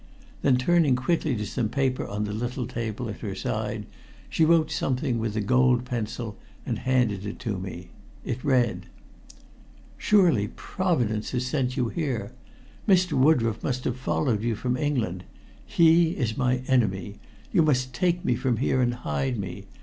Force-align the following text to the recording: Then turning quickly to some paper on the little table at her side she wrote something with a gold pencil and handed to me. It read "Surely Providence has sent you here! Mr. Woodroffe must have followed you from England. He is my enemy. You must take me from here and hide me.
Then 0.41 0.57
turning 0.57 0.95
quickly 0.95 1.35
to 1.35 1.45
some 1.45 1.69
paper 1.69 2.07
on 2.07 2.23
the 2.23 2.33
little 2.33 2.65
table 2.65 3.07
at 3.07 3.19
her 3.19 3.35
side 3.35 3.85
she 4.31 4.43
wrote 4.43 4.71
something 4.71 5.19
with 5.19 5.35
a 5.35 5.41
gold 5.41 5.85
pencil 5.85 6.37
and 6.65 6.79
handed 6.79 7.37
to 7.41 7.59
me. 7.59 7.91
It 8.25 8.43
read 8.43 8.87
"Surely 9.99 10.47
Providence 10.55 11.29
has 11.33 11.45
sent 11.45 11.77
you 11.77 11.89
here! 11.89 12.31
Mr. 12.89 13.11
Woodroffe 13.13 13.61
must 13.61 13.83
have 13.83 13.95
followed 13.95 14.41
you 14.41 14.55
from 14.55 14.75
England. 14.75 15.23
He 15.67 16.17
is 16.17 16.35
my 16.35 16.63
enemy. 16.65 17.19
You 17.53 17.61
must 17.61 17.93
take 17.93 18.25
me 18.25 18.33
from 18.35 18.57
here 18.57 18.81
and 18.81 18.95
hide 18.95 19.37
me. 19.37 19.65